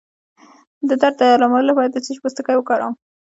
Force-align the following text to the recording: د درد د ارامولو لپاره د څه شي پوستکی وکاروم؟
د 0.87 0.91
درد 1.01 1.15
د 1.19 1.21
ارامولو 1.35 1.69
لپاره 1.69 1.89
د 1.91 1.95
څه 2.05 2.09
شي 2.15 2.21
پوستکی 2.23 2.55
وکاروم؟ 2.57 2.93